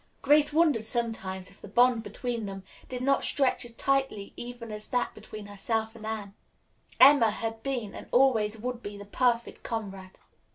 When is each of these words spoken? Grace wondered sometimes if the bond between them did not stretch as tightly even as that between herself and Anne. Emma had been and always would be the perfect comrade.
Grace 0.23 0.51
wondered 0.51 0.83
sometimes 0.83 1.51
if 1.51 1.61
the 1.61 1.67
bond 1.67 2.01
between 2.01 2.47
them 2.47 2.63
did 2.89 3.03
not 3.03 3.23
stretch 3.23 3.63
as 3.65 3.71
tightly 3.73 4.33
even 4.35 4.71
as 4.71 4.87
that 4.87 5.13
between 5.13 5.45
herself 5.45 5.95
and 5.95 6.07
Anne. 6.07 6.33
Emma 6.99 7.29
had 7.29 7.61
been 7.61 7.93
and 7.93 8.07
always 8.11 8.57
would 8.57 8.81
be 8.81 8.97
the 8.97 9.05
perfect 9.05 9.61
comrade. 9.61 10.17